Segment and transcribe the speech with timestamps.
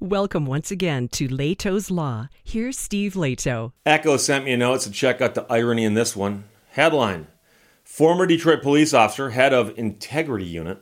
[0.00, 2.28] Welcome once again to Lehto's Law.
[2.44, 3.72] Here's Steve Lehto.
[3.84, 6.44] Echo sent me a note, to check out the irony in this one.
[6.70, 7.26] Headline
[7.82, 10.80] Former Detroit police officer, head of integrity unit,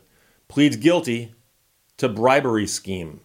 [0.48, 1.34] pleads guilty
[1.96, 3.22] to bribery scheme.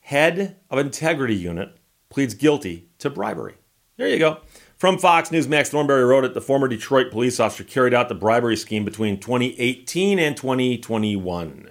[0.00, 1.78] Head of integrity unit
[2.10, 3.54] pleads guilty to bribery.
[3.96, 4.40] There you go.
[4.76, 6.34] From Fox News, Max Thornberry wrote it.
[6.34, 11.70] The former Detroit police officer carried out the bribery scheme between 2018 and 2021.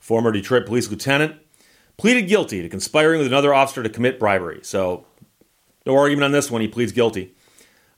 [0.00, 1.36] Former Detroit police lieutenant
[2.02, 4.58] pleaded guilty to conspiring with another officer to commit bribery.
[4.62, 5.06] So,
[5.86, 6.60] no argument on this one.
[6.60, 7.32] He pleads guilty.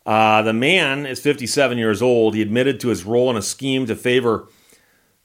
[0.04, 2.34] Uh, the man is 57 years old.
[2.34, 4.50] He admitted to his role in a scheme to favor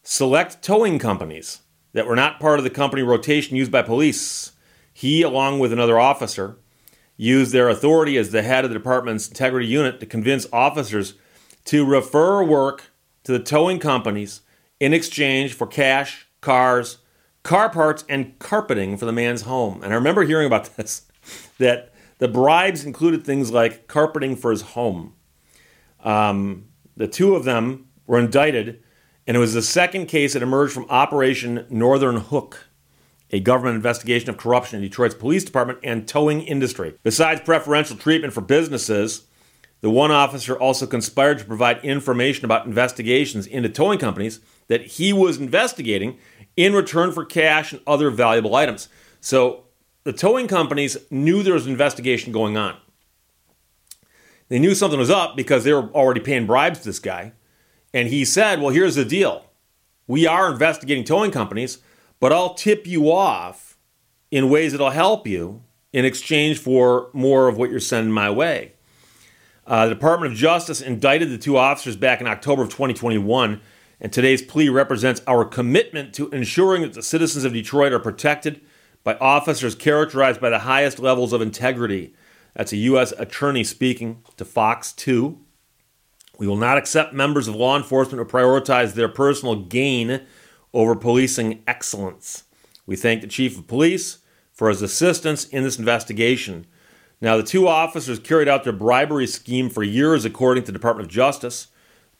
[0.01, 1.59] select towing companies
[1.91, 4.53] that were not part of the company rotation used by police.
[4.93, 6.55] He, along with another officer,
[7.17, 11.15] used their authority as the head of the department's integrity unit to convince officers
[11.65, 12.93] to refer work
[13.25, 14.39] to the towing companies
[14.79, 16.99] in exchange for cash, cars,
[17.49, 19.81] car parts, and carpeting for the man's home.
[19.81, 21.07] And I remember hearing about this
[21.57, 25.13] that the bribes included things like carpeting for his home.
[26.03, 28.83] Um, the two of them were indicted,
[29.25, 32.67] and it was the second case that emerged from Operation Northern Hook,
[33.31, 36.99] a government investigation of corruption in Detroit's police department and towing industry.
[37.01, 39.25] Besides preferential treatment for businesses,
[39.81, 45.11] the one officer also conspired to provide information about investigations into towing companies that he
[45.11, 46.17] was investigating
[46.59, 48.89] in return for cash and other valuable items.
[49.21, 49.63] So
[50.03, 52.75] the towing companies knew there was an investigation going on.
[54.49, 57.31] They knew something was up because they were already paying bribes to this guy.
[57.93, 59.45] And he said, Well, here's the deal.
[60.05, 61.77] We are investigating towing companies,
[62.19, 63.77] but I'll tip you off
[64.29, 68.73] in ways that'll help you in exchange for more of what you're sending my way.
[69.65, 73.61] Uh, the Department of Justice indicted the two officers back in October of 2021
[74.01, 78.61] and today's plea represents our commitment to ensuring that the citizens of Detroit are protected
[79.03, 82.13] by officers characterized by the highest levels of integrity.
[82.55, 83.11] That's a U.S.
[83.17, 85.37] attorney speaking to Fox 2.
[86.37, 90.21] We will not accept members of law enforcement who prioritize their personal gain
[90.73, 92.43] over policing excellence.
[92.85, 94.19] We thank the Chief of Police
[94.53, 96.65] for his assistance in this investigation.
[97.21, 101.07] Now, the two officers carried out their bribery scheme for years, according to the Department
[101.07, 101.67] of Justice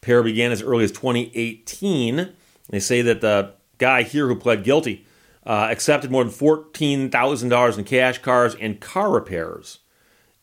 [0.01, 2.31] pair began as early as 2018.
[2.69, 5.05] They say that the guy here who pled guilty
[5.45, 9.79] uh, accepted more than $14,000 in cash cars and car repairs.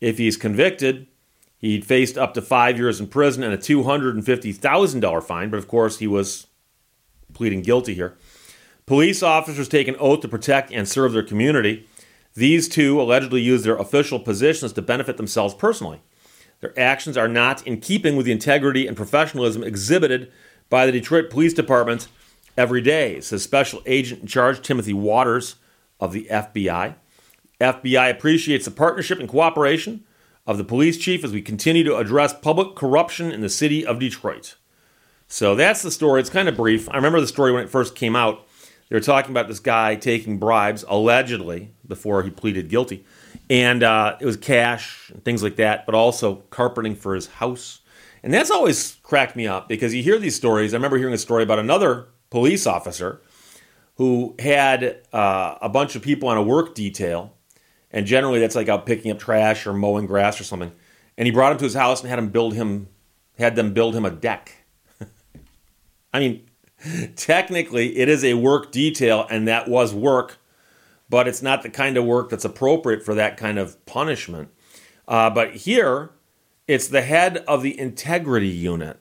[0.00, 1.06] If he's convicted,
[1.58, 5.98] he'd faced up to five years in prison and a $250,000 fine, but of course
[5.98, 6.46] he was
[7.32, 8.16] pleading guilty here.
[8.86, 11.86] Police officers take an oath to protect and serve their community.
[12.34, 16.00] These two allegedly used their official positions to benefit themselves personally.
[16.60, 20.32] Their actions are not in keeping with the integrity and professionalism exhibited
[20.68, 22.08] by the Detroit Police Department
[22.56, 25.56] every day, says Special Agent in Charge Timothy Waters
[26.00, 26.94] of the FBI.
[27.60, 30.04] FBI appreciates the partnership and cooperation
[30.46, 33.98] of the police chief as we continue to address public corruption in the city of
[33.98, 34.56] Detroit.
[35.28, 36.20] So that's the story.
[36.20, 36.88] It's kind of brief.
[36.90, 38.46] I remember the story when it first came out.
[38.88, 43.04] They were talking about this guy taking bribes, allegedly, before he pleaded guilty
[43.48, 47.80] and uh, it was cash and things like that, but also carpeting for his house.
[48.22, 50.74] And that's always cracked me up because you hear these stories.
[50.74, 53.20] I remember hearing a story about another police officer
[53.96, 57.34] who had uh, a bunch of people on a work detail,
[57.90, 60.72] and generally that's like out picking up trash or mowing grass or something.
[61.16, 62.88] And he brought him to his house and had him build him,
[63.38, 64.64] had them build him a deck.
[66.12, 66.46] I mean,
[67.14, 70.38] technically it is a work detail, and that was work
[71.08, 74.50] but it's not the kind of work that's appropriate for that kind of punishment.
[75.06, 76.10] Uh, but here,
[76.66, 78.98] it's the head of the integrity unit,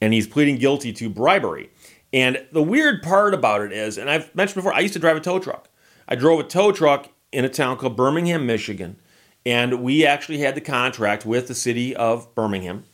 [0.00, 1.70] and he's pleading guilty to bribery.
[2.12, 5.16] And the weird part about it is, and I've mentioned before, I used to drive
[5.16, 5.68] a tow truck.
[6.06, 8.96] I drove a tow truck in a town called Birmingham, Michigan,
[9.44, 12.84] and we actually had the contract with the city of Birmingham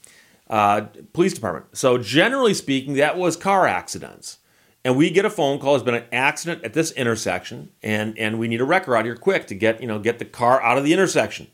[0.48, 0.82] uh,
[1.12, 1.76] Police Department.
[1.76, 4.38] So, generally speaking, that was car accidents
[4.88, 5.72] and we get a phone call.
[5.75, 9.16] There's been an accident at this intersection, and and we need a wrecker out here
[9.16, 11.47] quick to get you know get the car out of the intersection.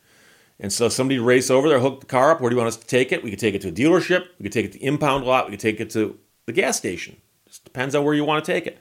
[0.61, 2.41] And so somebody race over there, hook the car up.
[2.41, 3.25] Where do you want us to take it?
[3.25, 4.29] We could take it to a dealership.
[4.38, 5.47] We could take it to the impound lot.
[5.47, 6.17] We could take it to
[6.47, 7.17] the gas station.
[7.49, 8.79] Just depends on where you want to take it.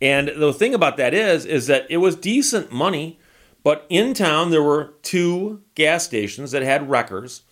[0.00, 3.18] And the thing about that is, is that it was decent money,
[3.64, 7.42] but in town there were two gas stations that had wreckers,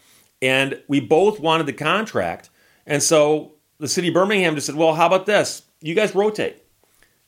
[0.41, 2.49] and we both wanted the contract.
[2.87, 5.63] And so the city of Birmingham just said, well, how about this?
[5.81, 6.63] You guys rotate.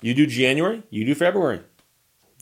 [0.01, 1.61] You do January, you do February.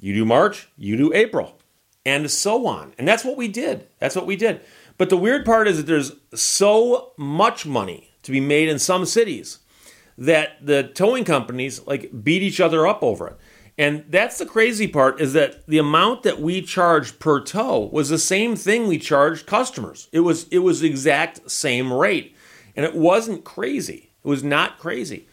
[0.00, 1.58] You do March, you do April,
[2.06, 2.94] and so on.
[2.99, 3.88] And that's what we did.
[3.99, 4.60] That's what we did.
[4.96, 9.06] But the weird part is that there's so much money to be made in some
[9.06, 9.58] cities
[10.16, 13.37] that the towing companies like beat each other up over it.
[13.78, 18.08] And that's the crazy part is that the amount that we charged per tow was
[18.08, 20.08] the same thing we charged customers.
[20.11, 22.34] It was it was the exact same rate.
[22.75, 24.11] And it wasn't crazy.
[24.25, 25.28] It was not crazy.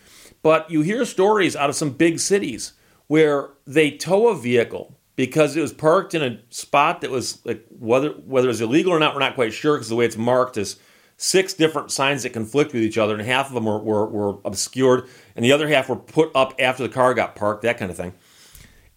[0.45, 2.73] But you hear stories out of some big cities
[3.07, 7.65] where they tow a vehicle because it was parked in a spot that was like
[7.79, 10.55] whether whether it's illegal or not, we're not quite sure because the way it's marked
[10.55, 10.77] is
[11.17, 14.37] six different signs that conflict with each other, and half of them were, were, were
[14.45, 17.89] obscured, and the other half were put up after the car got parked, that kind
[17.89, 18.13] of thing.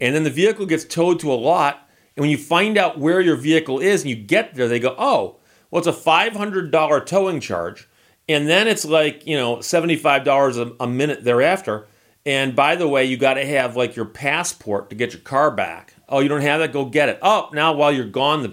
[0.03, 3.23] And then the vehicle gets towed to a lot, and when you find out where
[3.23, 5.37] your vehicle is and you get there, they go, oh,
[5.71, 7.89] well, it's a $500 towing charge.
[8.29, 11.87] And then it's like, you know, $75 a, minute thereafter.
[12.27, 15.51] And by the way, you got to have like your passport to get your car
[15.51, 15.95] back.
[16.09, 16.73] Oh, you don't have that?
[16.73, 17.19] Go get it.
[17.23, 18.53] Oh, now while you're gone, the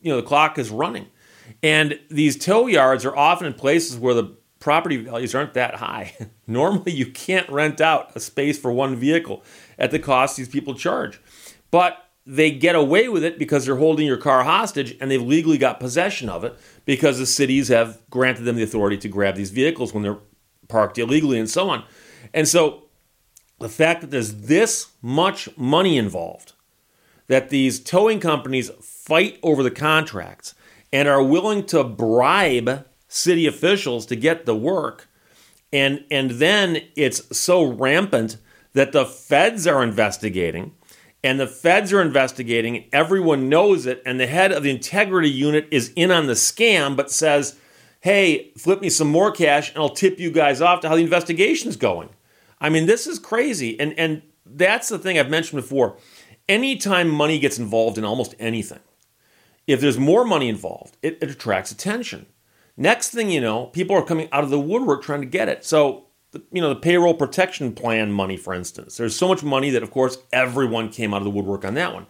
[0.00, 1.06] you know the clock is running.
[1.62, 6.14] And these tow yards are often in places where the property values aren't that high.
[6.46, 9.42] Normally, you can't rent out a space for one vehicle
[9.78, 11.20] at the cost these people charge.
[11.70, 15.58] But they get away with it because they're holding your car hostage and they've legally
[15.58, 19.50] got possession of it because the cities have granted them the authority to grab these
[19.50, 20.18] vehicles when they're
[20.68, 21.84] parked illegally and so on.
[22.32, 22.84] And so
[23.58, 26.52] the fact that there's this much money involved,
[27.26, 30.54] that these towing companies fight over the contracts
[30.92, 35.08] and are willing to bribe city officials to get the work,
[35.72, 38.38] and, and then it's so rampant
[38.72, 40.72] that the feds are investigating
[41.24, 42.84] and the feds are investigating.
[42.92, 44.02] Everyone knows it.
[44.04, 47.58] And the head of the integrity unit is in on the scam but says
[48.02, 51.02] hey flip me some more cash and i'll tip you guys off to how the
[51.02, 52.10] investigation's going.
[52.60, 53.80] I mean this is crazy.
[53.80, 55.96] And and that's the thing i've mentioned before.
[56.46, 58.80] Anytime money gets involved in almost anything
[59.66, 62.26] if there's more money involved it, it attracts attention.
[62.76, 65.64] Next thing you know people are coming out of the woodwork trying to get it.
[65.64, 66.08] So
[66.52, 68.96] you know the payroll protection plan money for instance.
[68.96, 71.92] There's so much money that of course everyone came out of the woodwork on that
[71.92, 72.06] one.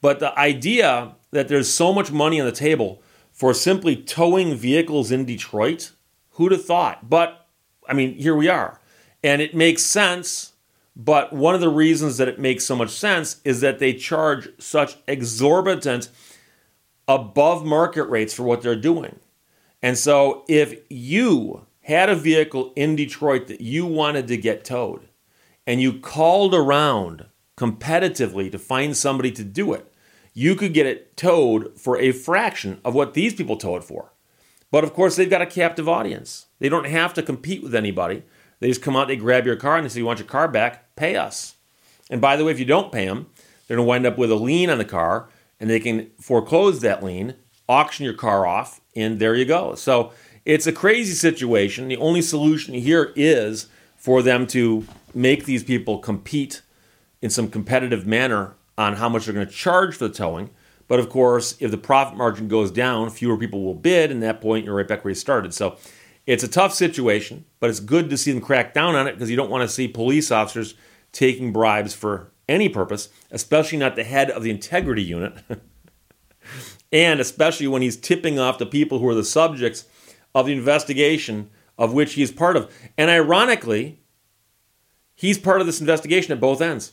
[0.00, 3.02] But the idea that there's so much money on the table
[3.32, 5.92] for simply towing vehicles in detroit
[6.32, 7.08] who'd have thought?
[7.08, 7.46] But
[7.88, 8.80] i mean here we are.
[9.22, 10.50] And it makes sense
[10.96, 14.48] but one of the reasons that it makes so much sense is that they charge
[14.58, 16.10] such exorbitant
[17.08, 19.18] above market rates for what they're doing.
[19.82, 25.08] And so if you had a vehicle in Detroit that you wanted to get towed
[25.66, 27.26] and you called around
[27.56, 29.92] competitively to find somebody to do it,
[30.32, 34.12] you could get it towed for a fraction of what these people tow it for.
[34.70, 36.46] But of course, they've got a captive audience.
[36.60, 38.22] They don't have to compete with anybody.
[38.60, 40.46] They just come out, they grab your car, and they say, You want your car
[40.46, 40.94] back?
[40.94, 41.56] Pay us.
[42.08, 43.26] And by the way, if you don't pay them,
[43.66, 45.28] they're going to wind up with a lien on the car,
[45.58, 47.34] and they can foreclose that lien,
[47.68, 49.74] auction your car off, and there you go.
[49.74, 50.12] So
[50.50, 51.86] it's a crazy situation.
[51.86, 56.62] The only solution here is for them to make these people compete
[57.22, 60.50] in some competitive manner on how much they're going to charge for the towing.
[60.88, 64.26] But of course, if the profit margin goes down, fewer people will bid, and at
[64.26, 65.54] that point, you're right back where you started.
[65.54, 65.76] So
[66.26, 69.30] it's a tough situation, but it's good to see them crack down on it because
[69.30, 70.74] you don't want to see police officers
[71.12, 75.32] taking bribes for any purpose, especially not the head of the integrity unit.
[76.92, 79.84] and especially when he's tipping off the people who are the subjects
[80.34, 82.72] of the investigation of which he is part of.
[82.98, 84.00] And ironically,
[85.14, 86.92] he's part of this investigation at both ends.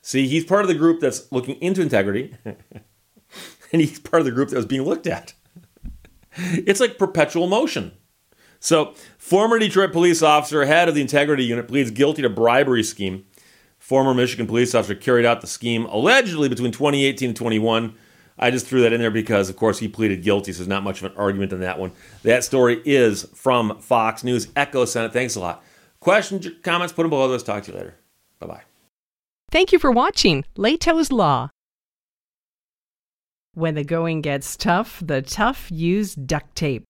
[0.00, 4.32] See, he's part of the group that's looking into integrity, and he's part of the
[4.32, 5.34] group that was being looked at.
[6.36, 7.92] It's like perpetual motion.
[8.58, 13.26] So, former Detroit police officer, head of the integrity unit, pleads guilty to bribery scheme.
[13.78, 17.94] Former Michigan police officer carried out the scheme allegedly between 2018 and 21
[18.42, 20.82] I just threw that in there because, of course, he pleaded guilty, so there's not
[20.82, 21.92] much of an argument on that one.
[22.24, 24.48] That story is from Fox News.
[24.56, 25.12] Echo Senate.
[25.12, 25.62] Thanks a lot.
[26.00, 27.28] Questions, comments, put them below.
[27.28, 27.94] Let's talk to you later.
[28.40, 28.62] Bye bye.
[29.52, 31.50] Thank you for watching Lehto's Law.
[33.54, 36.82] When the going gets tough, the tough use duct tape.